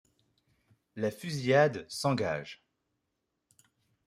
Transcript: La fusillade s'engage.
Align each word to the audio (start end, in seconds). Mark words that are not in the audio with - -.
La 0.95 1.11
fusillade 1.11 1.85
s'engage. 1.87 2.63